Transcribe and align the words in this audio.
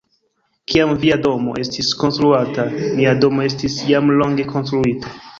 Kiam 0.71 0.93
via 1.01 1.17
domo 1.25 1.51
estis 1.63 1.91
konstruata, 2.03 2.65
mia 3.01 3.11
domo 3.25 3.43
estis 3.49 3.75
jam 3.91 4.09
longe 4.23 4.47
konstruita. 4.55 5.13